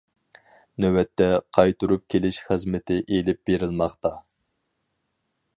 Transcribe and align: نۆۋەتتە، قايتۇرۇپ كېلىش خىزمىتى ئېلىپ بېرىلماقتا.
نۆۋەتتە، 0.85 1.27
قايتۇرۇپ 1.57 2.05
كېلىش 2.15 2.41
خىزمىتى 2.47 2.99
ئېلىپ 3.03 3.45
بېرىلماقتا. 3.51 4.17